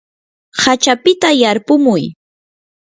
[0.61, 2.03] hachapita yarpumuy.